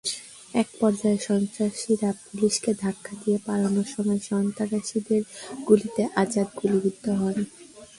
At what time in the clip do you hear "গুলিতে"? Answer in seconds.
5.67-6.01